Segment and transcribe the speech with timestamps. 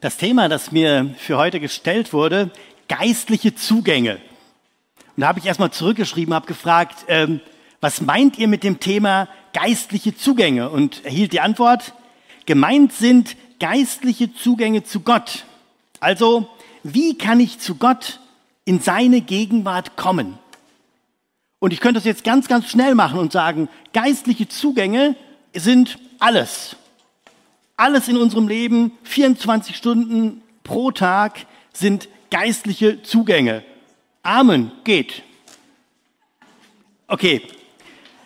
[0.00, 2.50] Das Thema, das mir für heute gestellt wurde,
[2.86, 4.16] geistliche Zugänge.
[5.16, 7.40] Und da habe ich erstmal zurückgeschrieben, habe gefragt, ähm,
[7.80, 10.68] was meint ihr mit dem Thema geistliche Zugänge?
[10.68, 11.94] Und erhielt die Antwort,
[12.44, 15.46] gemeint sind geistliche Zugänge zu Gott.
[15.98, 16.46] Also,
[16.82, 18.20] wie kann ich zu Gott
[18.66, 20.38] in seine Gegenwart kommen?
[21.58, 25.16] Und ich könnte das jetzt ganz, ganz schnell machen und sagen, geistliche Zugänge
[25.54, 26.76] sind alles.
[27.76, 33.62] Alles in unserem Leben, 24 Stunden pro Tag sind geistliche Zugänge.
[34.22, 35.22] Amen, geht.
[37.06, 37.42] Okay.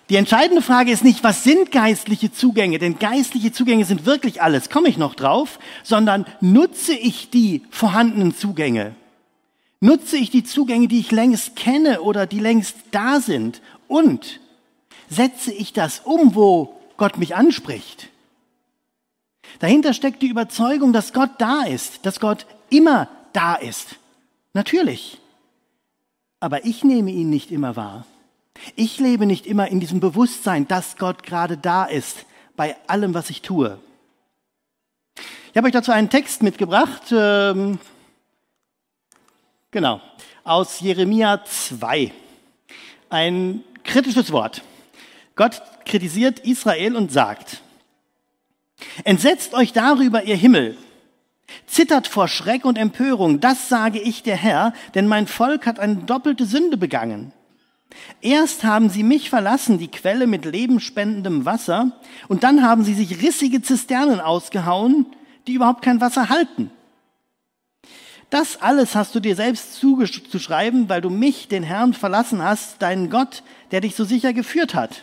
[0.08, 2.78] Die entscheidende Frage ist nicht, was sind geistliche Zugänge?
[2.78, 8.34] Denn geistliche Zugänge sind wirklich alles, komme ich noch drauf, sondern nutze ich die vorhandenen
[8.34, 8.96] Zugänge?
[9.80, 13.62] Nutze ich die Zugänge, die ich längst kenne oder die längst da sind?
[13.86, 14.40] Und
[15.08, 18.09] setze ich das um, wo Gott mich anspricht?
[19.60, 23.96] Dahinter steckt die Überzeugung, dass Gott da ist, dass Gott immer da ist.
[24.54, 25.18] Natürlich.
[26.40, 28.06] Aber ich nehme ihn nicht immer wahr.
[28.74, 32.24] Ich lebe nicht immer in diesem Bewusstsein, dass Gott gerade da ist
[32.56, 33.78] bei allem, was ich tue.
[35.50, 37.78] Ich habe euch dazu einen Text mitgebracht, ähm,
[39.70, 40.00] genau,
[40.42, 42.12] aus Jeremia 2.
[43.10, 44.62] Ein kritisches Wort.
[45.36, 47.60] Gott kritisiert Israel und sagt,
[49.04, 50.76] Entsetzt euch darüber, ihr Himmel.
[51.66, 55.96] Zittert vor Schreck und Empörung, das sage ich der Herr, denn mein Volk hat eine
[55.96, 57.32] doppelte Sünde begangen.
[58.20, 61.92] Erst haben sie mich verlassen, die Quelle mit lebenspendendem Wasser,
[62.28, 65.06] und dann haben sie sich rissige Zisternen ausgehauen,
[65.46, 66.70] die überhaupt kein Wasser halten.
[68.30, 73.10] Das alles hast du dir selbst zuzuschreiben, weil du mich, den Herrn, verlassen hast, deinen
[73.10, 73.42] Gott,
[73.72, 75.02] der dich so sicher geführt hat.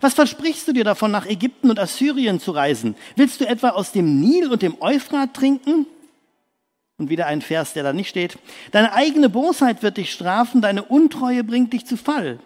[0.00, 2.96] Was versprichst du dir davon, nach Ägypten und Assyrien zu reisen?
[3.16, 5.86] Willst du etwa aus dem Nil und dem Euphrat trinken?
[6.96, 8.38] Und wieder ein Vers, der da nicht steht.
[8.70, 12.38] Deine eigene Bosheit wird dich strafen, deine Untreue bringt dich zu Fall.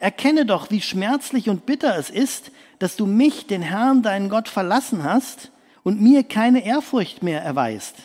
[0.00, 4.48] Erkenne doch, wie schmerzlich und bitter es ist, dass du mich, den Herrn, deinen Gott,
[4.48, 5.50] verlassen hast
[5.82, 7.96] und mir keine Ehrfurcht mehr erweist.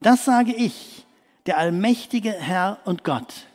[0.00, 1.04] Das sage ich,
[1.46, 3.46] der allmächtige Herr und Gott.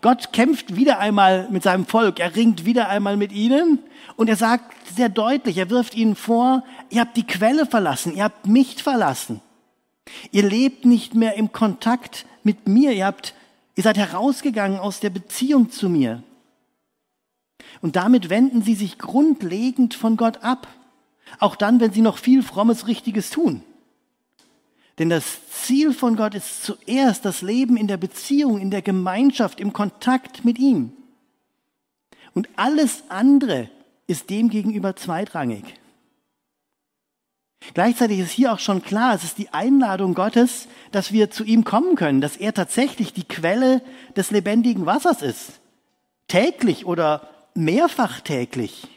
[0.00, 3.78] Gott kämpft wieder einmal mit seinem Volk, er ringt wieder einmal mit ihnen
[4.16, 8.24] und er sagt sehr deutlich, er wirft ihnen vor, ihr habt die Quelle verlassen, ihr
[8.24, 9.40] habt mich verlassen.
[10.32, 13.34] Ihr lebt nicht mehr im Kontakt mit mir, ihr habt,
[13.76, 16.22] ihr seid herausgegangen aus der Beziehung zu mir.
[17.80, 20.68] Und damit wenden sie sich grundlegend von Gott ab.
[21.38, 23.62] Auch dann, wenn sie noch viel frommes Richtiges tun.
[24.98, 29.60] Denn das Ziel von Gott ist zuerst das Leben in der Beziehung, in der Gemeinschaft,
[29.60, 30.92] im Kontakt mit ihm.
[32.34, 33.70] Und alles andere
[34.06, 35.64] ist dem gegenüber zweitrangig.
[37.74, 41.64] Gleichzeitig ist hier auch schon klar, es ist die Einladung Gottes, dass wir zu ihm
[41.64, 43.82] kommen können, dass er tatsächlich die Quelle
[44.16, 45.60] des lebendigen Wassers ist.
[46.26, 48.88] Täglich oder mehrfach täglich.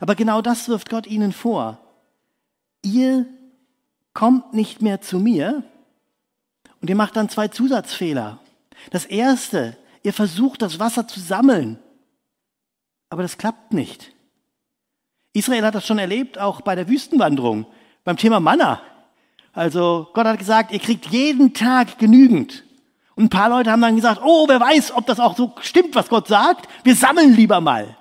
[0.00, 1.78] Aber genau das wirft Gott ihnen vor.
[2.82, 3.26] Ihr
[4.14, 5.64] kommt nicht mehr zu mir
[6.80, 8.38] und ihr macht dann zwei Zusatzfehler.
[8.90, 11.78] Das erste, ihr versucht das Wasser zu sammeln,
[13.10, 14.12] aber das klappt nicht.
[15.32, 17.66] Israel hat das schon erlebt, auch bei der Wüstenwanderung,
[18.04, 18.80] beim Thema Manna.
[19.52, 22.64] Also Gott hat gesagt, ihr kriegt jeden Tag genügend.
[23.16, 25.94] Und ein paar Leute haben dann gesagt, oh, wer weiß, ob das auch so stimmt,
[25.94, 26.68] was Gott sagt.
[26.82, 27.96] Wir sammeln lieber mal.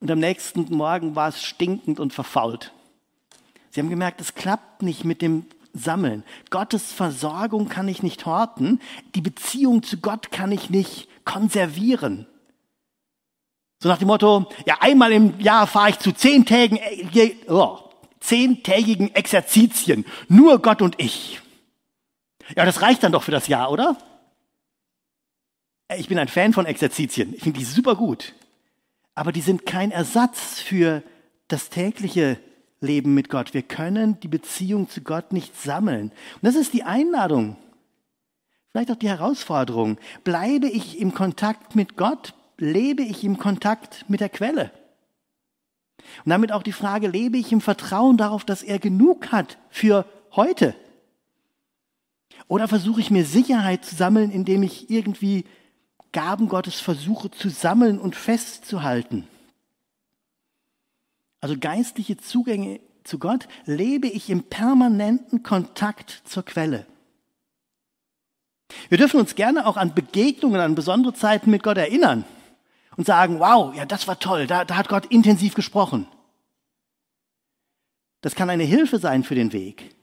[0.00, 2.72] Und am nächsten Morgen war es stinkend und verfault.
[3.72, 6.24] Sie haben gemerkt, es klappt nicht mit dem Sammeln.
[6.50, 8.80] Gottes Versorgung kann ich nicht horten.
[9.14, 12.26] Die Beziehung zu Gott kann ich nicht konservieren.
[13.82, 16.78] So nach dem Motto, ja, einmal im Jahr fahre ich zu zehntägigen,
[17.14, 17.78] äh, oh,
[18.20, 20.04] zehntägigen Exerzitien.
[20.28, 21.40] Nur Gott und ich.
[22.54, 23.96] Ja, das reicht dann doch für das Jahr, oder?
[25.88, 27.32] Äh, ich bin ein Fan von Exerzitien.
[27.34, 28.34] Ich finde die super gut.
[29.14, 31.02] Aber die sind kein Ersatz für
[31.48, 32.38] das tägliche
[32.82, 33.54] Leben mit Gott.
[33.54, 36.10] Wir können die Beziehung zu Gott nicht sammeln.
[36.10, 37.56] Und das ist die Einladung.
[38.70, 39.98] Vielleicht auch die Herausforderung.
[40.24, 42.34] Bleibe ich im Kontakt mit Gott?
[42.58, 44.70] Lebe ich im Kontakt mit der Quelle?
[46.24, 50.06] Und damit auch die Frage, lebe ich im Vertrauen darauf, dass er genug hat für
[50.32, 50.74] heute?
[52.48, 55.44] Oder versuche ich mir Sicherheit zu sammeln, indem ich irgendwie
[56.12, 59.26] Gaben Gottes versuche zu sammeln und festzuhalten?
[61.42, 66.86] Also geistliche Zugänge zu Gott, lebe ich im permanenten Kontakt zur Quelle.
[68.88, 72.24] Wir dürfen uns gerne auch an Begegnungen, an besondere Zeiten mit Gott erinnern
[72.96, 76.06] und sagen, wow, ja, das war toll, da, da hat Gott intensiv gesprochen.
[78.20, 79.96] Das kann eine Hilfe sein für den Weg.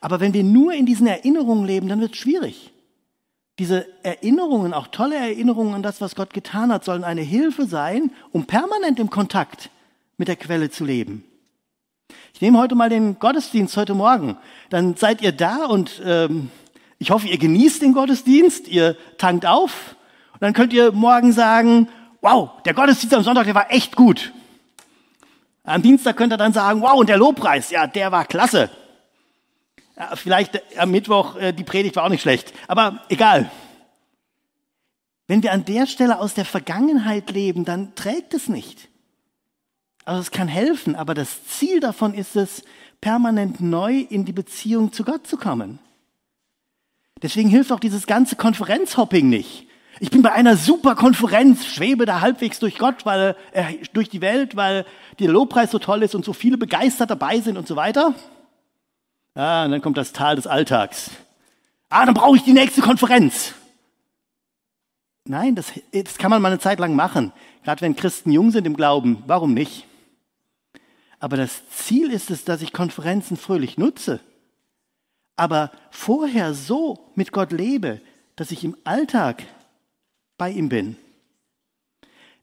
[0.00, 2.74] Aber wenn wir nur in diesen Erinnerungen leben, dann wird es schwierig.
[3.58, 8.12] Diese Erinnerungen, auch tolle Erinnerungen an das, was Gott getan hat, sollen eine Hilfe sein,
[8.32, 9.70] um permanent im Kontakt
[10.18, 11.24] mit der Quelle zu leben.
[12.34, 14.36] Ich nehme heute mal den Gottesdienst heute Morgen.
[14.68, 16.50] Dann seid ihr da und ähm,
[16.98, 19.96] ich hoffe, ihr genießt den Gottesdienst, ihr tankt auf.
[20.32, 21.88] Und dann könnt ihr morgen sagen,
[22.20, 24.32] wow, der Gottesdienst am Sonntag, der war echt gut.
[25.62, 28.70] Am Dienstag könnt ihr dann sagen, wow, und der Lobpreis, ja, der war klasse.
[29.96, 33.50] Ja, vielleicht am Mittwoch, äh, die Predigt war auch nicht schlecht, aber egal.
[35.26, 38.88] Wenn wir an der Stelle aus der Vergangenheit leben, dann trägt es nicht.
[40.08, 42.64] Also es kann helfen, aber das Ziel davon ist es,
[43.02, 45.80] permanent neu in die Beziehung zu Gott zu kommen.
[47.20, 49.66] Deswegen hilft auch dieses ganze Konferenzhopping nicht.
[50.00, 54.22] Ich bin bei einer super Konferenz, schwebe da halbwegs durch Gott, weil äh, durch die
[54.22, 54.86] Welt, weil
[55.18, 58.14] der Lobpreis so toll ist und so viele begeistert dabei sind und so weiter.
[59.34, 61.10] Ah, und dann kommt das Tal des Alltags.
[61.90, 63.52] Ah, dann brauche ich die nächste Konferenz.
[65.26, 67.30] Nein, das, das kann man mal eine Zeit lang machen.
[67.62, 69.84] Gerade wenn Christen jung sind im Glauben, warum nicht?
[71.20, 74.20] Aber das Ziel ist es, dass ich Konferenzen fröhlich nutze.
[75.36, 78.00] Aber vorher so mit Gott lebe,
[78.36, 79.44] dass ich im Alltag
[80.36, 80.96] bei ihm bin.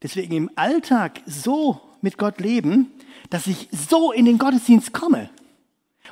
[0.01, 2.91] Deswegen im Alltag so mit Gott leben,
[3.29, 5.29] dass ich so in den Gottesdienst komme.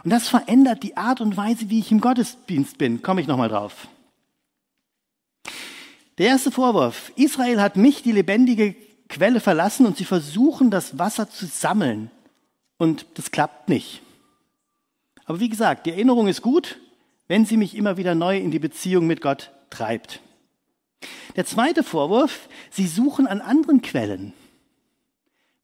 [0.04, 3.02] Und das verändert die Art und Weise, wie ich im Gottesdienst bin.
[3.02, 3.88] Komme ich nochmal drauf.
[6.18, 7.12] Der erste Vorwurf.
[7.16, 8.76] Israel hat mich, die lebendige
[9.10, 12.10] Quelle, verlassen und sie versuchen, das Wasser zu sammeln.
[12.78, 14.02] Und das klappt nicht.
[15.26, 16.80] Aber wie gesagt, die Erinnerung ist gut,
[17.28, 20.22] wenn sie mich immer wieder neu in die Beziehung mit Gott treibt.
[21.36, 24.34] Der zweite Vorwurf, sie suchen an anderen Quellen.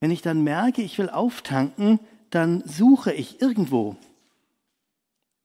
[0.00, 3.96] Wenn ich dann merke, ich will auftanken, dann suche ich irgendwo.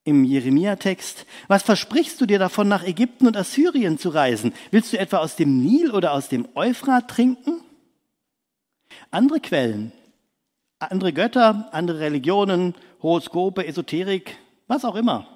[0.04, 4.54] Im Jeremia-Text, was versprichst du dir davon, nach Ägypten und Assyrien zu reisen?
[4.70, 7.60] Willst du etwa aus dem Nil oder aus dem Euphrat trinken?
[9.10, 9.92] Andere Quellen,
[10.78, 14.36] andere Götter, andere Religionen, Horoskope, Esoterik,
[14.66, 15.26] was auch immer.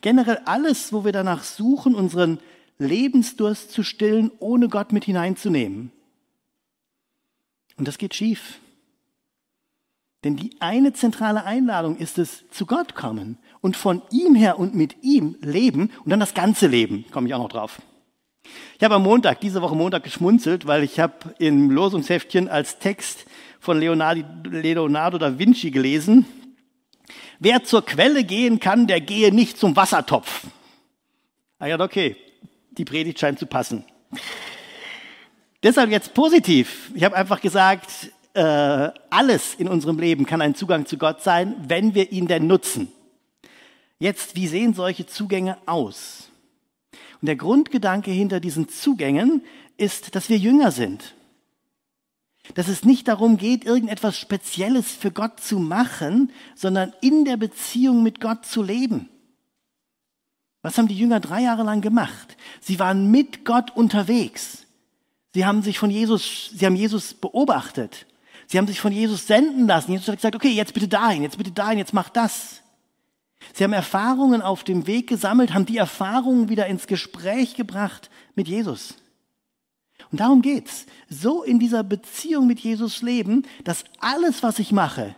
[0.00, 2.38] Generell alles, wo wir danach suchen, unseren
[2.78, 5.92] Lebensdurst zu stillen, ohne Gott mit hineinzunehmen.
[7.76, 8.60] Und das geht schief.
[10.24, 14.74] Denn die eine zentrale Einladung ist es, zu Gott kommen und von ihm her und
[14.74, 17.80] mit ihm leben und dann das ganze Leben, komme ich auch noch drauf.
[18.78, 23.24] Ich habe am Montag, diese Woche Montag geschmunzelt, weil ich habe im Losungsheftchen als Text
[23.58, 26.26] von Leonardo da Vinci gelesen,
[27.38, 30.46] wer zur Quelle gehen kann, der gehe nicht zum Wassertopf.
[31.58, 32.16] Ah ja, okay,
[32.72, 33.82] die Predigt scheint zu passen.
[35.62, 36.90] Deshalb jetzt positiv.
[36.94, 41.56] Ich habe einfach gesagt, äh, alles in unserem Leben kann ein Zugang zu Gott sein,
[41.66, 42.92] wenn wir ihn denn nutzen.
[43.98, 46.28] Jetzt, wie sehen solche Zugänge aus?
[47.20, 49.42] Und der Grundgedanke hinter diesen Zugängen
[49.76, 51.14] ist, dass wir Jünger sind.
[52.54, 58.02] Dass es nicht darum geht, irgendetwas Spezielles für Gott zu machen, sondern in der Beziehung
[58.02, 59.08] mit Gott zu leben.
[60.62, 62.36] Was haben die Jünger drei Jahre lang gemacht?
[62.60, 64.66] Sie waren mit Gott unterwegs.
[65.32, 68.06] Sie haben sich von Jesus, sie haben Jesus beobachtet.
[68.46, 69.92] Sie haben sich von Jesus senden lassen.
[69.92, 72.62] Jesus hat gesagt, okay, jetzt bitte dahin, jetzt bitte dahin, jetzt mach das.
[73.54, 78.48] Sie haben Erfahrungen auf dem Weg gesammelt, haben die Erfahrungen wieder ins Gespräch gebracht mit
[78.48, 78.94] Jesus.
[80.10, 80.86] Und darum geht's.
[81.08, 85.14] So in dieser Beziehung mit Jesus leben, dass alles, was ich mache,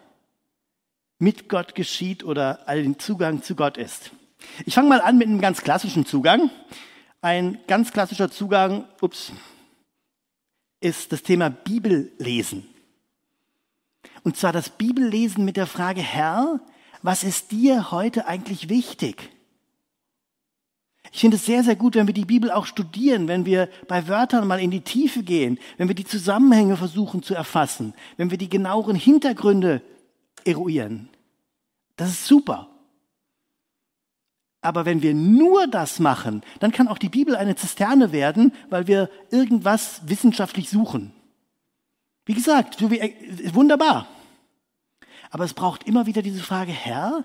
[1.18, 4.12] mit Gott geschieht oder ein Zugang zu Gott ist.
[4.66, 6.50] Ich fange mal an mit einem ganz klassischen Zugang.
[7.20, 9.32] Ein ganz klassischer Zugang, ups,
[10.80, 12.66] ist das Thema Bibellesen.
[14.22, 16.60] Und zwar das Bibellesen mit der Frage, Herr,
[17.02, 19.30] was ist dir heute eigentlich wichtig?
[21.12, 24.08] Ich finde es sehr, sehr gut, wenn wir die Bibel auch studieren, wenn wir bei
[24.08, 28.38] Wörtern mal in die Tiefe gehen, wenn wir die Zusammenhänge versuchen zu erfassen, wenn wir
[28.38, 29.82] die genaueren Hintergründe
[30.44, 31.08] eruieren.
[31.96, 32.68] Das ist super.
[34.60, 38.86] Aber wenn wir nur das machen, dann kann auch die Bibel eine Zisterne werden, weil
[38.86, 41.12] wir irgendwas wissenschaftlich suchen.
[42.26, 42.82] Wie gesagt,
[43.54, 44.08] wunderbar.
[45.30, 47.24] Aber es braucht immer wieder diese Frage, Herr,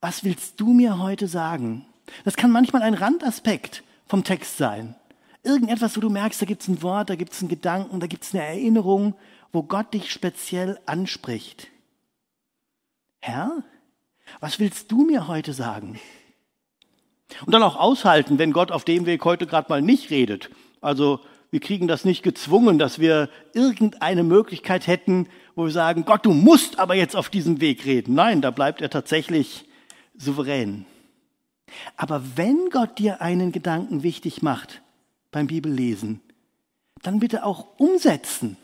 [0.00, 1.86] was willst du mir heute sagen?
[2.24, 4.94] Das kann manchmal ein Randaspekt vom Text sein.
[5.42, 8.06] Irgendetwas, wo du merkst, da gibt es ein Wort, da gibt es einen Gedanken, da
[8.06, 9.14] gibt es eine Erinnerung,
[9.52, 11.68] wo Gott dich speziell anspricht.
[13.20, 13.62] Herr,
[14.40, 15.98] was willst du mir heute sagen?
[17.46, 20.50] Und dann auch aushalten, wenn Gott auf dem Weg heute gerade mal nicht redet.
[20.80, 25.28] Also wir kriegen das nicht gezwungen, dass wir irgendeine Möglichkeit hätten,
[25.60, 28.14] wo wir sagen, Gott, du musst aber jetzt auf diesem Weg reden.
[28.14, 29.66] Nein, da bleibt er tatsächlich
[30.16, 30.86] souverän.
[31.96, 34.80] Aber wenn Gott dir einen Gedanken wichtig macht
[35.30, 36.20] beim Bibellesen,
[37.02, 38.56] dann bitte auch umsetzen.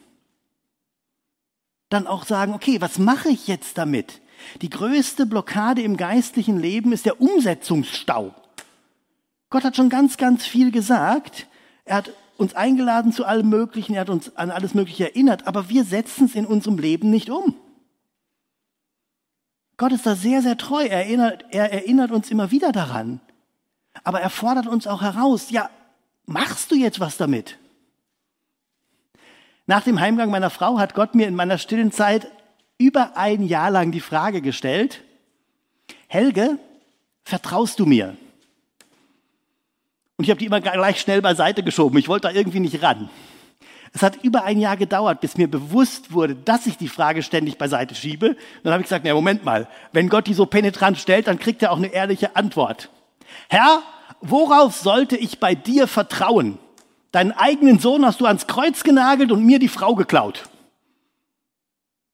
[1.91, 4.23] Dann auch sagen, okay, was mache ich jetzt damit?
[4.63, 8.35] Die größte Blockade im geistlichen Leben ist der Umsetzungsstau.
[9.51, 11.47] Gott hat schon ganz, ganz viel gesagt.
[11.85, 15.69] Er hat uns eingeladen zu allem Möglichen, er hat uns an alles Mögliche erinnert, aber
[15.69, 17.55] wir setzen es in unserem Leben nicht um.
[19.77, 20.85] Gott ist da sehr, sehr treu.
[20.85, 23.21] Er erinnert, er erinnert uns immer wieder daran.
[24.05, 25.71] Aber er fordert uns auch heraus, ja,
[26.25, 27.59] machst du jetzt was damit?
[29.67, 32.31] Nach dem Heimgang meiner Frau hat Gott mir in meiner stillen Zeit
[32.79, 35.03] über ein Jahr lang die Frage gestellt,
[36.09, 36.59] Helge,
[37.25, 38.17] vertraust du mir?
[40.17, 41.99] Und ich habe die immer gleich schnell beiseite geschoben.
[41.99, 43.11] Ich wollte da irgendwie nicht ran.
[43.93, 47.57] Es hat über ein Jahr gedauert, bis mir bewusst wurde, dass ich die Frage ständig
[47.57, 48.37] beiseite schiebe.
[48.63, 51.63] Dann habe ich gesagt, na Moment mal, wenn Gott die so penetrant stellt, dann kriegt
[51.63, 52.91] er auch eine ehrliche Antwort.
[53.49, 53.83] Herr,
[54.21, 56.59] worauf sollte ich bei dir vertrauen?
[57.13, 60.45] Deinen eigenen Sohn hast du ans Kreuz genagelt und mir die Frau geklaut.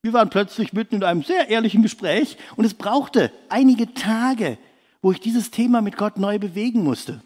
[0.03, 4.59] Wir waren plötzlich mitten in einem sehr ehrlichen Gespräch und es brauchte einige Tage,
[5.01, 7.23] wo ich dieses Thema mit Gott neu bewegen musste,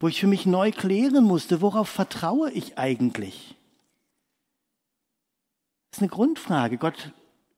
[0.00, 3.56] wo ich für mich neu klären musste, worauf vertraue ich eigentlich?
[5.90, 6.78] Das ist eine Grundfrage.
[6.78, 7.12] Gott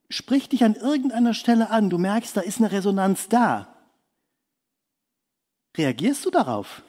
[0.08, 3.68] spricht dich an irgendeiner Stelle an, du merkst, da ist eine Resonanz da.
[5.76, 6.82] Reagierst du darauf?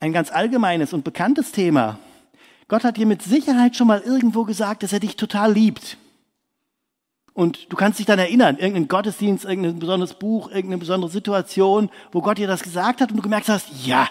[0.00, 1.98] Ein ganz allgemeines und bekanntes Thema
[2.68, 5.96] Gott hat dir mit Sicherheit schon mal irgendwo gesagt, dass er dich total liebt.
[7.38, 12.20] Und du kannst dich dann erinnern, irgendein Gottesdienst, irgendein besonderes Buch, irgendeine besondere Situation, wo
[12.20, 14.08] Gott dir das gesagt hat und du gemerkt hast, ja.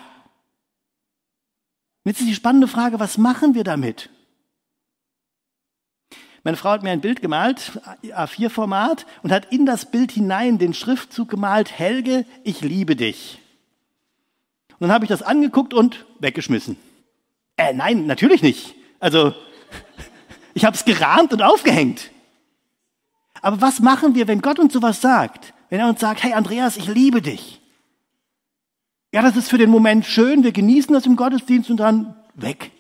[2.06, 4.10] Jetzt ist die spannende Frage, was machen wir damit?
[6.46, 10.74] Meine Frau hat mir ein Bild gemalt, A4-Format, und hat in das Bild hinein den
[10.74, 13.40] Schriftzug gemalt, Helge, ich liebe dich.
[14.70, 16.78] Und dann habe ich das angeguckt und weggeschmissen.
[17.58, 18.74] Äh, nein, natürlich nicht.
[19.02, 19.34] Also,
[20.54, 22.10] ich habe es gerahmt und aufgehängt.
[23.42, 25.54] Aber was machen wir, wenn Gott uns sowas sagt?
[25.70, 27.62] Wenn er uns sagt, hey Andreas, ich liebe dich.
[29.14, 32.72] Ja, das ist für den Moment schön, wir genießen das im Gottesdienst und dann weg.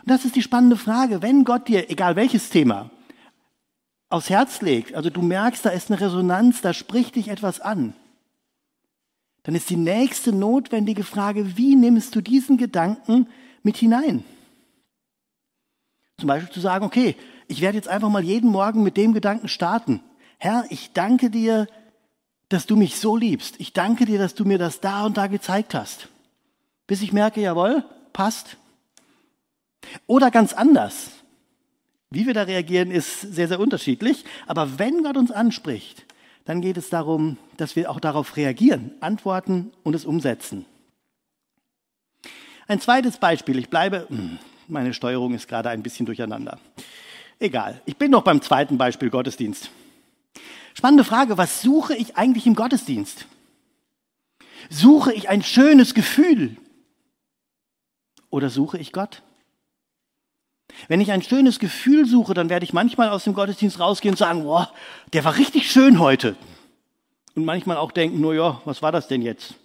[0.00, 1.22] Und das ist die spannende Frage.
[1.22, 2.90] Wenn Gott dir, egal welches Thema,
[4.08, 7.94] aufs Herz legt, also du merkst, da ist eine Resonanz, da spricht dich etwas an,
[9.44, 13.26] dann ist die nächste notwendige Frage, wie nimmst du diesen Gedanken
[13.62, 14.24] mit hinein?
[16.18, 17.16] Zum Beispiel zu sagen, okay,
[17.52, 20.00] ich werde jetzt einfach mal jeden Morgen mit dem Gedanken starten.
[20.38, 21.66] Herr, ich danke dir,
[22.48, 23.56] dass du mich so liebst.
[23.58, 26.08] Ich danke dir, dass du mir das da und da gezeigt hast.
[26.86, 28.56] Bis ich merke, jawohl, passt.
[30.06, 31.10] Oder ganz anders.
[32.08, 34.24] Wie wir da reagieren, ist sehr, sehr unterschiedlich.
[34.46, 36.06] Aber wenn Gott uns anspricht,
[36.46, 40.64] dann geht es darum, dass wir auch darauf reagieren, antworten und es umsetzen.
[42.66, 46.58] Ein zweites Beispiel, ich bleibe, hm, meine Steuerung ist gerade ein bisschen durcheinander.
[47.42, 49.70] Egal, ich bin noch beim zweiten Beispiel Gottesdienst.
[50.74, 53.26] Spannende Frage, was suche ich eigentlich im Gottesdienst?
[54.70, 56.56] Suche ich ein schönes Gefühl
[58.30, 59.22] oder suche ich Gott?
[60.86, 64.18] Wenn ich ein schönes Gefühl suche, dann werde ich manchmal aus dem Gottesdienst rausgehen und
[64.18, 64.72] sagen, boah,
[65.12, 66.36] der war richtig schön heute.
[67.34, 69.56] Und manchmal auch denken, nur ja, was war das denn jetzt?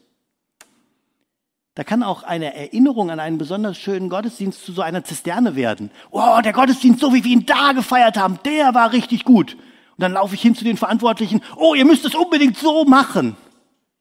[1.77, 5.91] Da kann auch eine Erinnerung an einen besonders schönen Gottesdienst zu so einer Zisterne werden.
[6.09, 9.53] Oh, der Gottesdienst, so wie wir ihn da gefeiert haben, der war richtig gut.
[9.53, 13.37] Und dann laufe ich hin zu den Verantwortlichen, oh, ihr müsst es unbedingt so machen.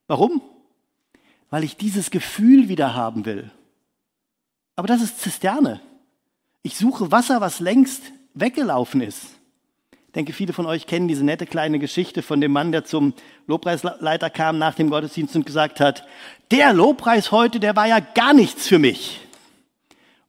[0.07, 0.41] Warum?
[1.51, 3.51] Weil ich dieses Gefühl wieder haben will.
[4.75, 5.83] Aber das ist Zisterne.
[6.63, 9.36] Ich suche Wasser, was längst weggelaufen ist.
[10.17, 13.13] Denke, viele von euch kennen diese nette kleine Geschichte von dem Mann, der zum
[13.47, 16.09] Lobpreisleiter kam nach dem Gottesdienst und gesagt hat,
[16.51, 19.21] der Lobpreis heute, der war ja gar nichts für mich.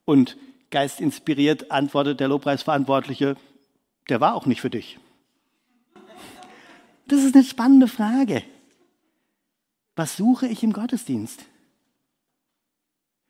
[0.03, 0.35] Und
[0.71, 3.37] geistinspiriert antwortet der Lobpreisverantwortliche,
[4.09, 4.99] der war auch nicht für dich.
[7.07, 8.43] Das ist eine spannende Frage.
[9.95, 11.45] Was suche ich im Gottesdienst?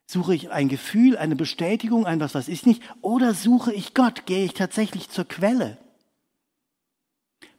[0.08, 2.82] Suche ich ein Gefühl, eine Bestätigung, ein was weiß ich nicht?
[3.02, 4.26] Oder suche ich Gott?
[4.26, 5.78] Gehe ich tatsächlich zur Quelle?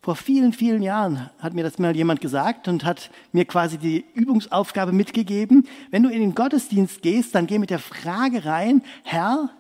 [0.09, 4.07] Vor vielen, vielen Jahren hat mir das mal jemand gesagt und hat mir quasi die
[4.15, 5.69] Übungsaufgabe mitgegeben.
[5.91, 9.51] Wenn du in den Gottesdienst gehst, dann geh mit der Frage rein, Herr,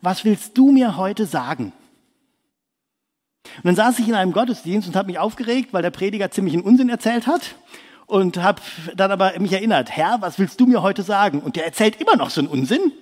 [0.00, 1.74] was willst du mir heute sagen?
[3.56, 6.54] Und dann saß ich in einem Gottesdienst und habe mich aufgeregt, weil der Prediger ziemlich
[6.54, 7.56] einen Unsinn erzählt hat
[8.06, 8.62] und habe
[8.96, 11.40] dann aber mich erinnert, Herr, was willst du mir heute sagen?
[11.42, 12.92] Und der erzählt immer noch so einen Unsinn.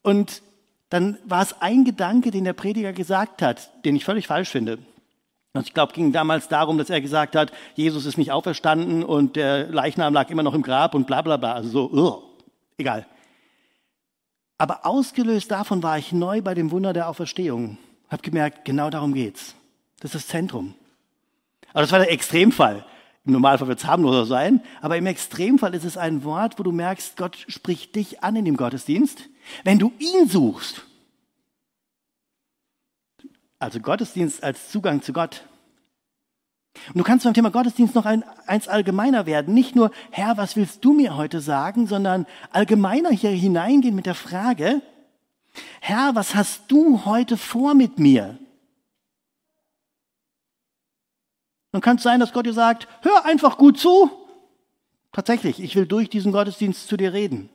[0.00, 0.40] Und
[0.88, 4.78] dann war es ein Gedanke, den der Prediger gesagt hat, den ich völlig falsch finde.
[5.54, 9.36] Und ich glaube, ging damals darum, dass er gesagt hat, Jesus ist nicht auferstanden und
[9.36, 11.54] der Leichnam lag immer noch im Grab und bla bla bla.
[11.54, 12.22] Also so, uh,
[12.76, 13.06] egal.
[14.58, 17.78] Aber ausgelöst davon war ich neu bei dem Wunder der Auferstehung.
[18.08, 19.54] Hab gemerkt, genau darum geht's.
[20.00, 20.74] Das ist das Zentrum.
[21.70, 22.84] Aber das war der Extremfall.
[23.24, 26.72] Im Normalfall wird es harmloser sein, aber im Extremfall ist es ein Wort, wo du
[26.72, 29.28] merkst, Gott spricht dich an in dem Gottesdienst.
[29.64, 30.86] Wenn du ihn suchst,
[33.58, 35.44] also Gottesdienst als Zugang zu Gott.
[36.88, 39.54] Und du kannst beim Thema Gottesdienst noch ein, eins allgemeiner werden.
[39.54, 44.14] Nicht nur, Herr, was willst du mir heute sagen, sondern allgemeiner hier hineingehen mit der
[44.14, 44.80] Frage,
[45.80, 48.38] Herr, was hast du heute vor mit mir?
[51.72, 54.10] Dann kann es sein, dass Gott dir sagt, hör einfach gut zu.
[55.12, 57.50] Tatsächlich, ich will durch diesen Gottesdienst zu dir reden.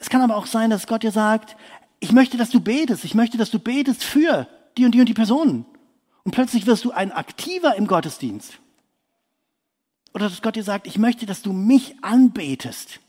[0.00, 1.56] Es kann aber auch sein, dass Gott dir sagt,
[2.00, 3.04] ich möchte, dass du betest.
[3.04, 4.48] Ich möchte, dass du betest für
[4.78, 5.66] die und die und die Personen.
[6.24, 8.58] Und plötzlich wirst du ein Aktiver im Gottesdienst.
[10.14, 13.00] Oder dass Gott dir sagt, ich möchte, dass du mich anbetest.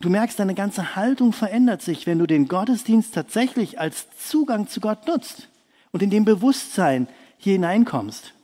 [0.00, 4.80] Du merkst, deine ganze Haltung verändert sich, wenn du den Gottesdienst tatsächlich als Zugang zu
[4.80, 5.48] Gott nutzt
[5.92, 7.06] und in dem Bewusstsein,
[7.36, 8.34] hier hineinkommst.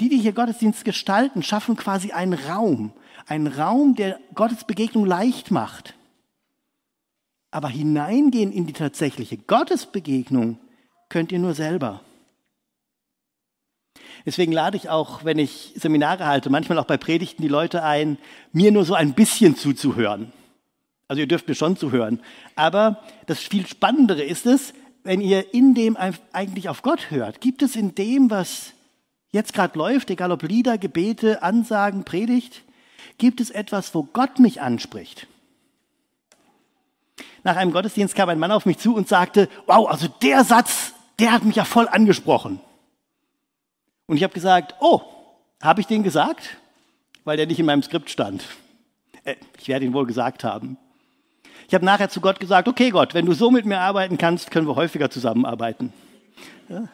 [0.00, 2.92] Die, die hier Gottesdienst gestalten, schaffen quasi einen Raum,
[3.26, 5.94] einen Raum, der Gottes Begegnung leicht macht.
[7.50, 10.58] Aber hineingehen in die tatsächliche Gottesbegegnung
[11.08, 12.02] könnt ihr nur selber.
[14.26, 18.18] Deswegen lade ich auch, wenn ich Seminare halte, manchmal auch bei Predigten die Leute ein,
[18.52, 20.32] mir nur so ein bisschen zuzuhören.
[21.06, 22.20] Also ihr dürft mir schon zuhören.
[22.54, 24.74] Aber das viel Spannendere ist es,
[25.04, 25.96] wenn ihr in dem
[26.32, 27.40] eigentlich auf Gott hört?
[27.40, 28.74] Gibt es in dem, was
[29.30, 32.62] jetzt gerade läuft, egal ob Lieder, Gebete, Ansagen, Predigt,
[33.16, 35.26] gibt es etwas, wo Gott mich anspricht?
[37.48, 40.92] Nach einem Gottesdienst kam ein Mann auf mich zu und sagte, wow, also der Satz,
[41.18, 42.60] der hat mich ja voll angesprochen.
[44.04, 45.00] Und ich habe gesagt, oh,
[45.62, 46.58] habe ich den gesagt?
[47.24, 48.44] Weil der nicht in meinem Skript stand.
[49.24, 50.76] Äh, ich werde ihn wohl gesagt haben.
[51.68, 54.50] Ich habe nachher zu Gott gesagt, okay Gott, wenn du so mit mir arbeiten kannst,
[54.50, 55.94] können wir häufiger zusammenarbeiten.
[56.68, 56.84] Das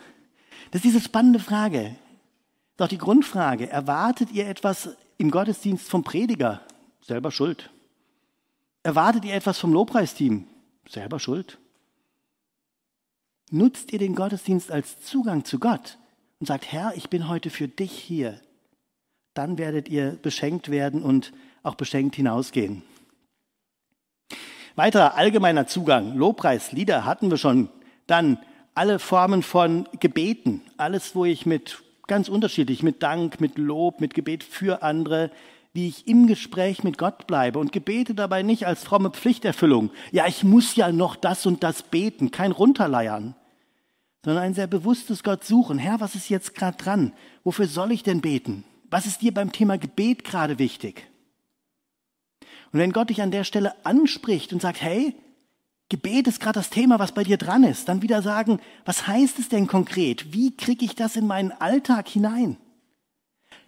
[0.74, 1.96] ist diese spannende Frage.
[2.76, 6.60] Doch die Grundfrage, erwartet ihr etwas im Gottesdienst vom Prediger?
[7.00, 7.70] Selber schuld.
[8.84, 10.46] Erwartet ihr etwas vom Lobpreisteam?
[10.86, 11.58] Selber schuld.
[13.50, 15.96] Nutzt ihr den Gottesdienst als Zugang zu Gott
[16.38, 18.38] und sagt, Herr, ich bin heute für dich hier.
[19.32, 22.82] Dann werdet ihr beschenkt werden und auch beschenkt hinausgehen.
[24.76, 27.70] Weiterer allgemeiner Zugang, Lobpreis, Lieder hatten wir schon.
[28.06, 28.38] Dann
[28.74, 34.12] alle Formen von Gebeten, alles, wo ich mit ganz unterschiedlich, mit Dank, mit Lob, mit
[34.12, 35.30] Gebet für andere,
[35.74, 39.90] wie ich im Gespräch mit Gott bleibe und gebete dabei nicht als fromme Pflichterfüllung.
[40.12, 43.34] Ja, ich muss ja noch das und das beten, kein Runterleiern,
[44.24, 45.78] sondern ein sehr bewusstes Gott suchen.
[45.78, 47.12] Herr, was ist jetzt gerade dran?
[47.42, 48.64] Wofür soll ich denn beten?
[48.88, 51.08] Was ist dir beim Thema Gebet gerade wichtig?
[52.72, 55.16] Und wenn Gott dich an der Stelle anspricht und sagt, hey,
[55.88, 59.40] Gebet ist gerade das Thema, was bei dir dran ist, dann wieder sagen, was heißt
[59.40, 60.32] es denn konkret?
[60.32, 62.58] Wie kriege ich das in meinen Alltag hinein?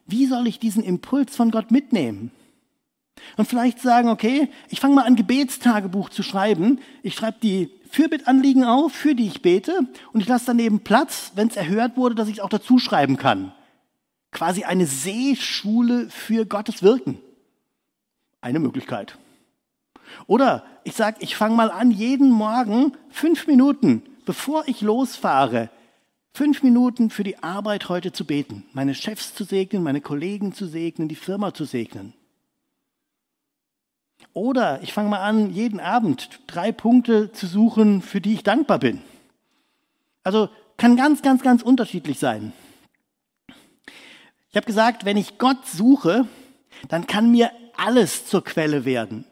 [0.07, 2.31] Wie soll ich diesen Impuls von Gott mitnehmen?
[3.37, 6.81] Und vielleicht sagen, okay, ich fange mal an, Gebetstagebuch zu schreiben.
[7.03, 11.49] Ich schreibe die Fürbittanliegen auf, für die ich bete, und ich lasse daneben Platz, wenn
[11.49, 13.53] es erhört wurde, dass ich es auch dazu schreiben kann.
[14.33, 17.19] Quasi eine Seeschule für Gottes Wirken.
[18.41, 19.19] Eine Möglichkeit.
[20.27, 25.71] Oder ich sage, ich fange mal an, jeden Morgen fünf Minuten, bevor ich losfahre,
[26.37, 30.67] fünf Minuten für die Arbeit heute zu beten, meine Chefs zu segnen, meine Kollegen zu
[30.67, 32.13] segnen, die Firma zu segnen.
[34.35, 38.79] Oder ich fange mal an, jeden Abend drei Punkte zu suchen, für die ich dankbar
[38.79, 39.01] bin.
[40.25, 42.53] Also kann ganz, ganz, ganz unterschiedlich sein.
[44.51, 46.29] Ich habe gesagt, wenn ich Gott suche,
[46.89, 49.25] dann kann mir alles zur Quelle werden.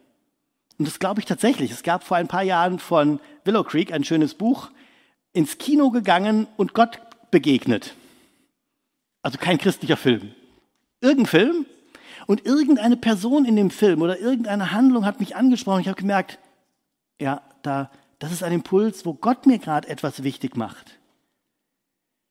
[0.79, 1.71] Und das glaube ich tatsächlich.
[1.71, 4.71] Es gab vor ein paar Jahren von Willow Creek ein schönes Buch,
[5.35, 7.95] ins Kino gegangen und Gott begegnet.
[9.21, 10.33] Also kein christlicher Film.
[11.01, 11.67] Irgendein Film
[12.27, 15.81] und irgendeine Person in dem Film oder irgendeine Handlung hat mich angesprochen.
[15.81, 16.39] Ich habe gemerkt,
[17.21, 20.99] ja, da, das ist ein Impuls, wo Gott mir gerade etwas wichtig macht.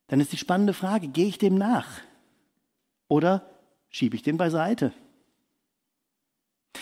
[0.07, 1.87] Dann ist die spannende Frage, gehe ich dem nach
[3.07, 3.49] oder
[3.89, 4.91] schiebe ich den beiseite?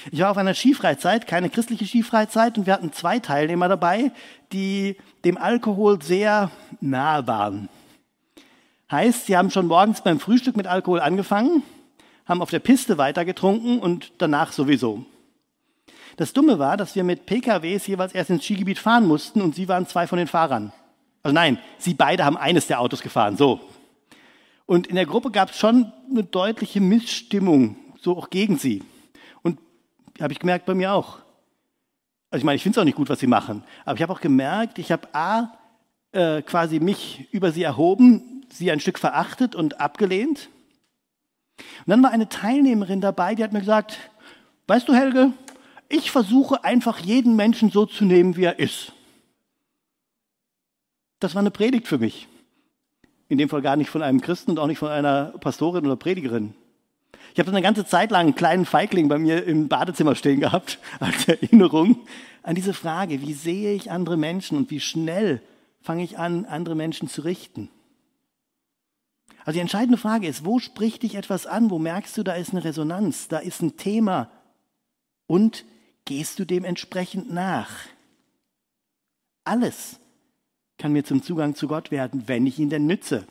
[0.10, 4.12] Ich war auf einer Skifreizeit, keine christliche Skifreizeit, und wir hatten zwei Teilnehmer dabei,
[4.52, 7.70] die dem Alkohol sehr nahe waren.
[8.90, 11.64] Heißt, sie haben schon morgens beim Frühstück mit Alkohol angefangen,
[12.26, 15.06] haben auf der Piste weitergetrunken und danach sowieso.
[16.18, 19.68] Das Dumme war, dass wir mit PKWs jeweils erst ins Skigebiet fahren mussten und sie
[19.68, 20.74] waren zwei von den Fahrern.
[21.24, 23.62] Also nein, sie beide haben eines der Autos gefahren, so.
[24.66, 28.84] Und in der Gruppe gab es schon eine deutliche Missstimmung, so auch gegen sie.
[30.22, 31.18] Habe ich gemerkt bei mir auch.
[32.30, 33.64] Also ich meine, ich finde es auch nicht gut, was sie machen.
[33.86, 35.58] Aber ich habe auch gemerkt, ich habe A,
[36.12, 40.50] äh, quasi mich über sie erhoben, sie ein Stück verachtet und abgelehnt.
[41.58, 43.98] Und dann war eine Teilnehmerin dabei, die hat mir gesagt,
[44.68, 45.34] weißt du Helge,
[45.90, 48.94] ich versuche einfach jeden Menschen so zu nehmen, wie er ist.
[51.20, 52.28] Das war eine Predigt für mich.
[53.28, 55.96] In dem Fall gar nicht von einem Christen und auch nicht von einer Pastorin oder
[55.96, 56.54] Predigerin.
[57.34, 60.80] Ich habe eine ganze Zeit lang einen kleinen Feigling bei mir im Badezimmer stehen gehabt,
[61.00, 62.00] als Erinnerung
[62.44, 65.42] an diese Frage, wie sehe ich andere Menschen und wie schnell
[65.82, 67.70] fange ich an, andere Menschen zu richten.
[69.44, 71.72] Also die entscheidende Frage ist, wo spricht dich etwas an?
[71.72, 74.30] Wo merkst du, da ist eine Resonanz, da ist ein Thema?
[75.26, 75.66] Und
[76.06, 77.70] gehst du dementsprechend nach?
[79.44, 80.00] Alles
[80.78, 83.26] kann mir zum Zugang zu Gott werden, wenn ich ihn denn nütze.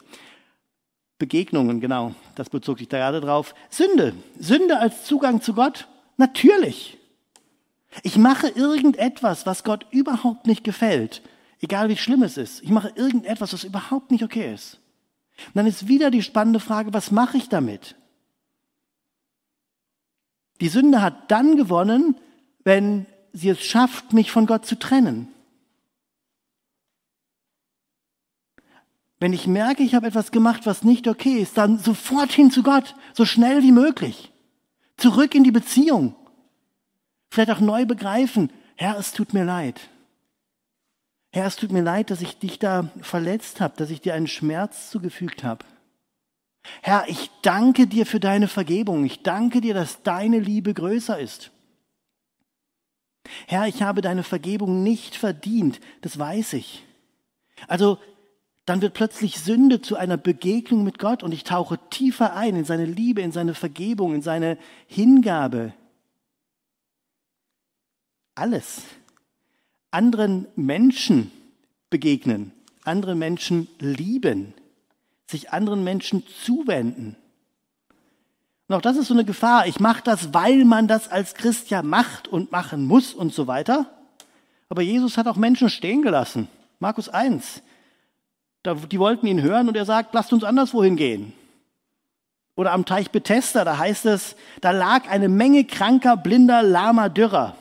[1.21, 3.55] Begegnungen, genau, das bezog sich da gerade drauf.
[3.69, 6.99] Sünde, Sünde als Zugang zu Gott, natürlich.
[8.03, 11.23] Ich mache irgendetwas, was Gott überhaupt nicht gefällt,
[11.61, 12.63] egal wie schlimm es ist.
[12.63, 14.81] Ich mache irgendetwas, was überhaupt nicht okay ist.
[15.49, 17.97] Und dann ist wieder die spannende Frage, was mache ich damit?
[20.61, 22.17] Die Sünde hat dann gewonnen,
[22.65, 25.29] wenn sie es schafft, mich von Gott zu trennen.
[29.21, 32.63] Wenn ich merke, ich habe etwas gemacht, was nicht okay ist, dann sofort hin zu
[32.63, 34.33] Gott, so schnell wie möglich.
[34.97, 36.17] Zurück in die Beziehung.
[37.31, 39.79] Vielleicht auch neu begreifen, Herr, es tut mir leid.
[41.33, 44.27] Herr, es tut mir leid, dass ich dich da verletzt habe, dass ich dir einen
[44.27, 45.65] Schmerz zugefügt habe.
[46.83, 49.05] Herr, ich danke dir für deine Vergebung.
[49.05, 51.51] Ich danke dir, dass deine Liebe größer ist.
[53.47, 56.85] Herr, ich habe deine Vergebung nicht verdient, das weiß ich.
[57.69, 57.99] Also
[58.66, 62.64] dann wird plötzlich Sünde zu einer Begegnung mit Gott und ich tauche tiefer ein in
[62.64, 65.73] seine Liebe, in seine Vergebung, in seine Hingabe.
[68.35, 68.83] Alles.
[69.90, 71.33] Anderen Menschen
[71.90, 72.53] begegnen,
[72.85, 74.55] andere Menschen lieben,
[75.27, 77.16] sich anderen Menschen zuwenden.
[78.68, 79.66] Und auch das ist so eine Gefahr.
[79.66, 83.49] Ich mache das, weil man das als Christ ja macht und machen muss und so
[83.49, 83.90] weiter.
[84.68, 86.46] Aber Jesus hat auch Menschen stehen gelassen.
[86.79, 87.62] Markus 1.
[88.64, 91.33] die wollten ihn hören und er sagt, lasst uns anderswohin gehen.
[92.57, 97.57] Oder am Teich Bethesda, da heißt es, da lag eine Menge kranker, blinder, lahmer, dürrer.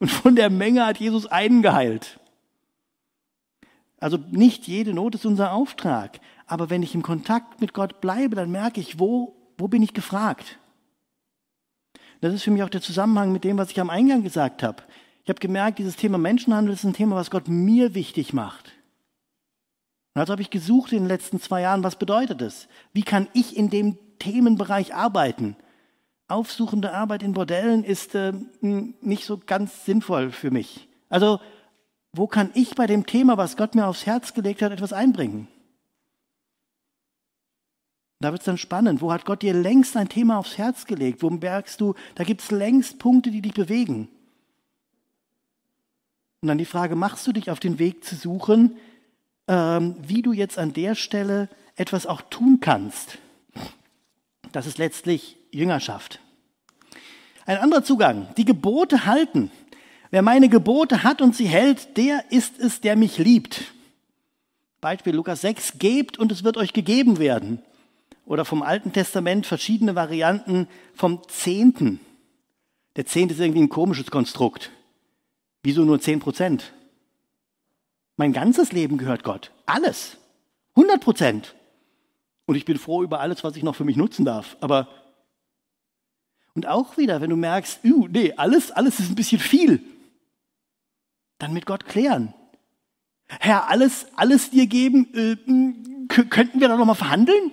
[0.00, 2.18] Und von der Menge hat Jesus einen geheilt.
[3.98, 6.20] Also nicht jede Not ist unser Auftrag.
[6.46, 9.94] Aber wenn ich im Kontakt mit Gott bleibe, dann merke ich, wo wo bin ich
[9.94, 10.58] gefragt?
[12.20, 14.82] Das ist für mich auch der Zusammenhang mit dem, was ich am Eingang gesagt habe.
[15.22, 18.72] Ich habe gemerkt, dieses Thema Menschenhandel ist ein Thema, was Gott mir wichtig macht.
[20.14, 22.68] Und also habe ich gesucht in den letzten zwei Jahren, was bedeutet es?
[22.92, 25.56] Wie kann ich in dem Themenbereich arbeiten?
[26.28, 30.88] Aufsuchende Arbeit in Bordellen ist äh, nicht so ganz sinnvoll für mich.
[31.08, 31.40] Also,
[32.12, 35.48] wo kann ich bei dem Thema, was Gott mir aufs Herz gelegt hat, etwas einbringen?
[38.20, 39.00] Da wird es dann spannend.
[39.00, 41.22] Wo hat Gott dir längst ein Thema aufs Herz gelegt?
[41.22, 44.08] Wo merkst du, da gibt es längst Punkte, die dich bewegen?
[46.42, 48.76] Und dann die Frage, machst du dich auf den Weg zu suchen,
[49.52, 53.18] wie du jetzt an der Stelle etwas auch tun kannst?
[54.52, 56.20] Das ist letztlich Jüngerschaft.
[57.46, 59.50] Ein anderer Zugang, die Gebote halten.
[60.10, 63.72] Wer meine Gebote hat und sie hält, der ist es, der mich liebt.
[64.80, 67.62] Beispiel Lukas 6, gebt und es wird euch gegeben werden
[68.26, 72.00] oder vom Alten Testament verschiedene Varianten vom Zehnten.
[72.96, 74.70] Der Zehnte ist irgendwie ein komisches Konstrukt.
[75.62, 76.72] Wieso nur zehn Prozent?
[78.22, 79.50] Mein ganzes Leben gehört Gott.
[79.66, 80.16] Alles.
[80.76, 81.56] 100 Prozent.
[82.46, 84.56] Und ich bin froh über alles, was ich noch für mich nutzen darf.
[84.60, 84.86] Aber,
[86.54, 89.82] und auch wieder, wenn du merkst, uh, nee, alles, alles ist ein bisschen viel,
[91.38, 92.32] dann mit Gott klären.
[93.26, 97.50] Herr, alles, alles dir geben, äh, könnten wir da nochmal verhandeln?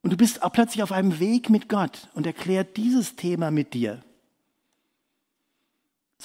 [0.00, 3.74] Und du bist auch plötzlich auf einem Weg mit Gott und erklärt dieses Thema mit
[3.74, 4.02] dir.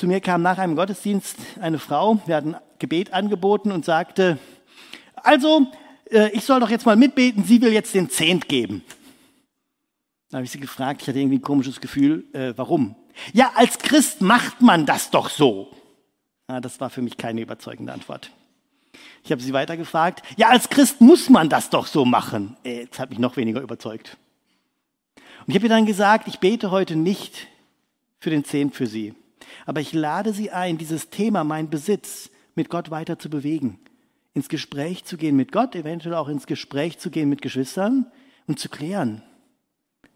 [0.02, 4.40] Zu mir kam nach einem Gottesdienst eine Frau, wir hatten Gebet angeboten und sagte,
[5.14, 5.68] also,
[6.10, 8.84] äh, ich soll doch jetzt mal mitbeten, sie will jetzt den Zehnt geben.
[10.32, 12.96] Da habe ich sie gefragt, ich hatte irgendwie ein komisches Gefühl, äh, warum?
[13.32, 15.72] Ja, als Christ macht man das doch so.
[16.50, 18.32] Ja, das war für mich keine überzeugende Antwort.
[19.24, 22.58] Ich habe sie weiter gefragt, ja, als Christ muss man das doch so machen.
[22.64, 24.18] Äh, das hat mich noch weniger überzeugt.
[25.46, 27.46] Und ich habe ihr dann gesagt, ich bete heute nicht
[28.20, 29.14] für den Zehnt für sie.
[29.66, 33.80] Aber ich lade Sie ein, dieses Thema, mein Besitz, mit Gott weiter zu bewegen.
[34.34, 38.06] Ins Gespräch zu gehen mit Gott, eventuell auch ins Gespräch zu gehen mit Geschwistern
[38.48, 39.24] und zu klären.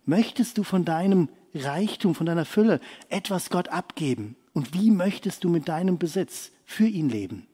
[0.05, 4.35] Möchtest du von deinem Reichtum, von deiner Fülle etwas Gott abgeben?
[4.53, 7.47] Und wie möchtest du mit deinem Besitz für ihn leben?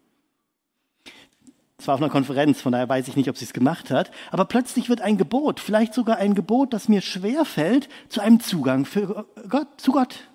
[1.81, 4.11] Es war auf einer Konferenz, von daher weiß ich nicht, ob sie es gemacht hat.
[4.29, 8.39] Aber plötzlich wird ein Gebot, vielleicht sogar ein Gebot, das mir schwer fällt, zu einem
[8.39, 10.27] Zugang für Gott, zu Gott.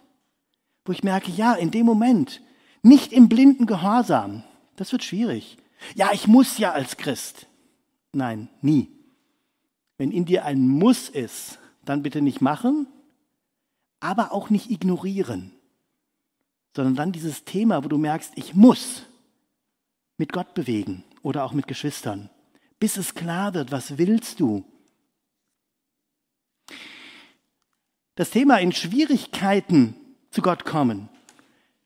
[0.87, 2.41] Wo ich merke, ja, in dem Moment,
[2.83, 4.45] nicht im blinden Gehorsam.
[4.77, 5.59] Das wird schwierig.
[5.95, 7.47] Ja, ich muss ja als Christ.
[8.13, 8.89] Nein, nie.
[9.99, 12.87] Wenn in dir ein Muss ist, dann bitte nicht machen,
[14.01, 15.53] aber auch nicht ignorieren,
[16.75, 19.03] sondern dann dieses Thema, wo du merkst, ich muss
[20.19, 22.31] mit Gott bewegen oder auch mit Geschwistern,
[22.79, 24.65] bis es klar wird, was willst du?
[28.15, 29.95] Das Thema in Schwierigkeiten
[30.37, 31.09] zu Gott kommen.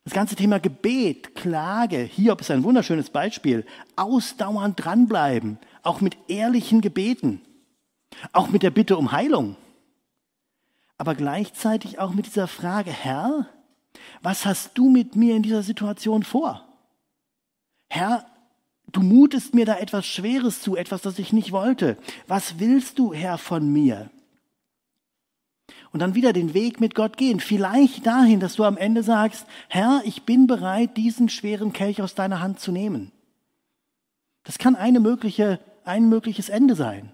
[0.02, 3.64] Das ganze Thema Gebet, Klage, Hiob ist ein wunderschönes Beispiel.
[3.94, 7.40] Ausdauernd dranbleiben, auch mit ehrlichen Gebeten,
[8.32, 9.54] auch mit der Bitte um Heilung.
[10.98, 13.46] Aber gleichzeitig auch mit dieser Frage, Herr,
[14.20, 16.66] was hast du mit mir in dieser Situation vor?
[17.88, 18.26] Herr,
[18.92, 21.96] Du mutest mir da etwas Schweres zu, etwas, das ich nicht wollte.
[22.26, 24.10] Was willst du, Herr, von mir?
[25.92, 27.40] Und dann wieder den Weg mit Gott gehen.
[27.40, 32.14] Vielleicht dahin, dass du am Ende sagst, Herr, ich bin bereit, diesen schweren Kelch aus
[32.14, 33.12] deiner Hand zu nehmen.
[34.44, 37.12] Das kann eine mögliche, ein mögliches Ende sein.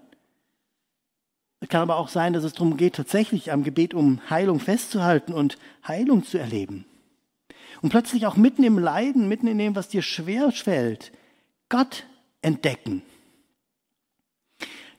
[1.59, 5.33] Es kann aber auch sein, dass es darum geht, tatsächlich am Gebet um Heilung festzuhalten
[5.33, 6.85] und Heilung zu erleben.
[7.81, 11.11] Und plötzlich auch mitten im Leiden, mitten in dem, was dir schwer fällt,
[11.69, 12.05] Gott
[12.41, 13.01] entdecken.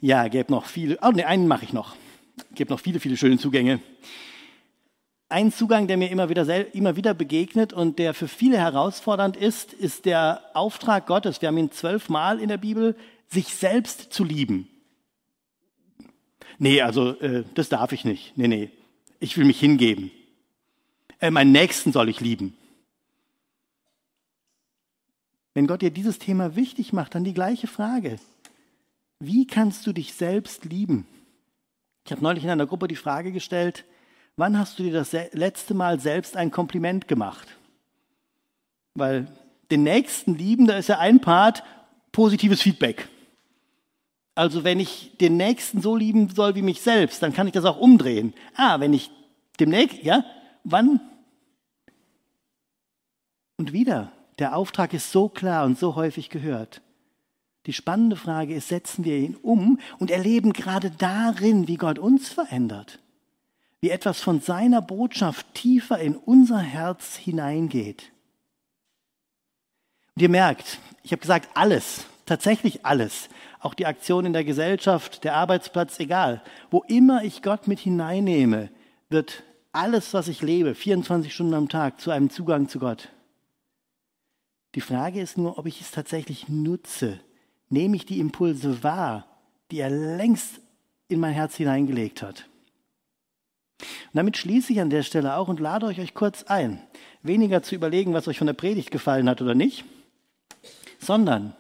[0.01, 1.97] Ja, gäbe noch viele, oh ne, einen mache ich noch.
[2.55, 3.81] Gäbe noch viele, viele schöne Zugänge.
[5.31, 9.75] Ein Zugang, der mir immer wieder, immer wieder begegnet und der für viele herausfordernd ist,
[9.75, 11.43] ist der Auftrag Gottes.
[11.43, 12.97] Wir haben ihn zwölfmal in der Bibel,
[13.29, 14.69] sich selbst zu lieben.
[16.59, 18.37] Nee, also äh, das darf ich nicht.
[18.37, 18.71] Nee, nee.
[19.21, 20.11] Ich will mich hingeben.
[21.21, 22.57] Äh, meinen Nächsten soll ich lieben.
[25.55, 28.19] Wenn Gott dir dieses Thema wichtig macht, dann die gleiche Frage.
[29.19, 31.07] Wie kannst du dich selbst lieben?
[32.09, 33.85] Ich habe neulich in einer Gruppe die Frage gestellt,
[34.39, 37.47] wann hast du dir das letzte Mal selbst ein Kompliment gemacht?
[38.95, 39.27] Weil
[39.71, 41.63] den Nächsten lieben, da ist ja ein Part
[42.11, 43.11] positives Feedback.
[44.35, 47.67] Also wenn ich den Nächsten so lieben soll wie mich selbst, dann kann ich das
[47.67, 48.33] auch umdrehen.
[48.57, 49.11] Ah, wenn ich
[49.61, 50.25] dem Nächsten, ja,
[50.65, 51.03] wann?
[53.59, 56.81] Und wieder, der Auftrag ist so klar und so häufig gehört.
[57.69, 62.31] Die spannende Frage ist, setzen wir ihn um und erleben gerade darin, wie Gott uns
[62.31, 62.99] verändert,
[63.83, 68.11] wie etwas von seiner Botschaft tiefer in unser Herz hineingeht.
[70.17, 73.29] Und ihr merkt, ich habe gesagt, alles, tatsächlich alles,
[73.61, 78.71] auch die Aktion in der Gesellschaft, der Arbeitsplatz, egal, wo immer ich Gott mit hineinnehme,
[79.11, 83.11] wird alles, was ich lebe, 24 Stunden am Tag, zu einem Zugang zu Gott.
[84.75, 87.21] Die Frage ist nur, ob ich es tatsächlich nutze.
[87.71, 89.27] Nehme ich die Impulse wahr,
[89.71, 90.61] die er längst
[91.09, 92.47] in mein Herz hineingelegt hat.
[93.81, 96.81] Und damit schließe ich an der Stelle auch und lade euch, euch kurz ein,
[97.23, 99.85] weniger zu überlegen, was euch von der Predigt gefallen hat oder nicht,
[100.99, 101.55] sondern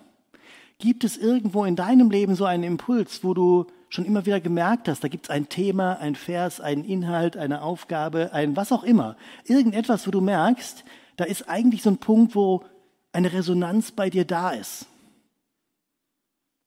[0.79, 4.89] gibt es irgendwo in deinem Leben so einen Impuls, wo du schon immer wieder gemerkt
[4.89, 8.85] hast, da gibt es ein Thema, ein Vers, einen Inhalt, eine Aufgabe, ein was auch
[8.85, 10.85] immer, irgendetwas, wo du merkst,
[11.17, 12.65] da ist eigentlich so ein Punkt, wo
[13.13, 14.87] eine Resonanz bei dir da ist.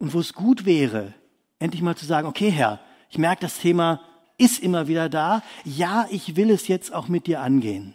[0.01, 1.13] Und wo es gut wäre,
[1.59, 2.79] endlich mal zu sagen, okay Herr,
[3.11, 4.01] ich merke, das Thema
[4.39, 5.43] ist immer wieder da.
[5.63, 7.93] Ja, ich will es jetzt auch mit dir angehen.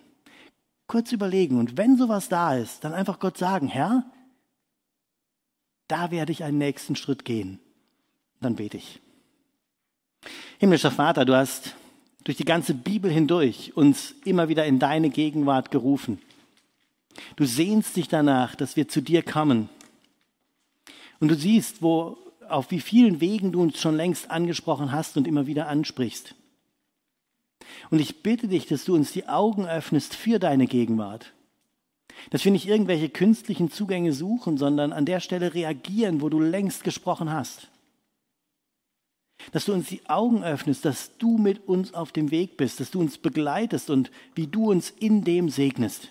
[0.87, 4.05] Kurz überlegen und wenn sowas da ist, dann einfach Gott sagen, Herr,
[5.89, 7.59] da werde ich einen nächsten Schritt gehen.
[8.41, 9.01] Dann bete ich.
[10.59, 11.75] Himmlischer Vater, du hast
[12.23, 16.23] durch die ganze Bibel hindurch uns immer wieder in deine Gegenwart gerufen.
[17.35, 19.71] Du sehnst dich danach, dass wir zu dir kommen.
[21.21, 25.27] Und du siehst, wo, auf wie vielen Wegen du uns schon längst angesprochen hast und
[25.27, 26.35] immer wieder ansprichst.
[27.91, 31.33] Und ich bitte dich, dass du uns die Augen öffnest für deine Gegenwart.
[32.31, 36.85] Dass wir nicht irgendwelche künstlichen Zugänge suchen, sondern an der Stelle reagieren, wo du längst
[36.85, 37.69] gesprochen hast.
[39.53, 42.91] Dass du uns die Augen öffnest, dass du mit uns auf dem Weg bist, dass
[42.91, 46.11] du uns begleitest und wie du uns in dem segnest.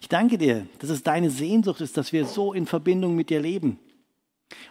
[0.00, 3.40] Ich danke dir, dass es deine Sehnsucht ist, dass wir so in Verbindung mit dir
[3.40, 3.78] leben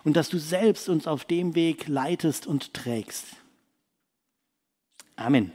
[0.04, 3.26] und dass du selbst uns auf dem Weg leitest und trägst.
[5.16, 5.52] Amen.